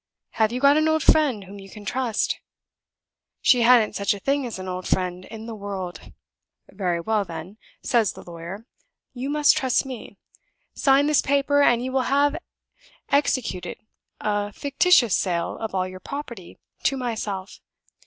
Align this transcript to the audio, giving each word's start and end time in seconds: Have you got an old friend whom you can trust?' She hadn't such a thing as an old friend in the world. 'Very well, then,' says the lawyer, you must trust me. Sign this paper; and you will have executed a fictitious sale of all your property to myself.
Have 0.31 0.51
you 0.51 0.59
got 0.59 0.77
an 0.77 0.87
old 0.87 1.03
friend 1.03 1.43
whom 1.43 1.59
you 1.59 1.69
can 1.69 1.85
trust?' 1.85 2.39
She 3.39 3.61
hadn't 3.61 3.95
such 3.95 4.15
a 4.15 4.19
thing 4.19 4.47
as 4.47 4.57
an 4.57 4.67
old 4.67 4.87
friend 4.87 5.25
in 5.25 5.45
the 5.45 5.53
world. 5.53 6.11
'Very 6.67 6.99
well, 6.99 7.23
then,' 7.23 7.59
says 7.83 8.13
the 8.13 8.23
lawyer, 8.23 8.65
you 9.13 9.29
must 9.29 9.55
trust 9.55 9.85
me. 9.85 10.17
Sign 10.73 11.05
this 11.05 11.21
paper; 11.21 11.61
and 11.61 11.85
you 11.85 11.91
will 11.91 12.09
have 12.09 12.35
executed 13.09 13.77
a 14.19 14.51
fictitious 14.51 15.15
sale 15.15 15.55
of 15.59 15.75
all 15.75 15.87
your 15.87 15.99
property 15.99 16.57
to 16.85 16.97
myself. 16.97 17.59